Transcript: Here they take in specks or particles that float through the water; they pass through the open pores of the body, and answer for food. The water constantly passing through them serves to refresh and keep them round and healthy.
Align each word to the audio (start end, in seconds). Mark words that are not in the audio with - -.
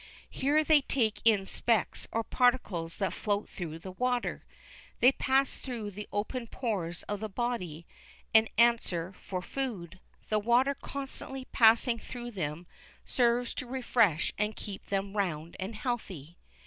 Here 0.31 0.63
they 0.63 0.81
take 0.81 1.21
in 1.25 1.45
specks 1.45 2.07
or 2.11 2.23
particles 2.23 2.97
that 2.97 3.13
float 3.13 3.47
through 3.47 3.77
the 3.77 3.91
water; 3.91 4.43
they 4.99 5.11
pass 5.11 5.59
through 5.59 5.91
the 5.91 6.09
open 6.11 6.47
pores 6.47 7.03
of 7.03 7.19
the 7.19 7.29
body, 7.29 7.85
and 8.33 8.49
answer 8.57 9.13
for 9.19 9.43
food. 9.43 9.99
The 10.29 10.39
water 10.39 10.73
constantly 10.73 11.45
passing 11.51 11.99
through 11.99 12.31
them 12.31 12.65
serves 13.05 13.53
to 13.53 13.67
refresh 13.67 14.33
and 14.39 14.55
keep 14.55 14.87
them 14.87 15.15
round 15.15 15.55
and 15.59 15.75
healthy. 15.75 16.39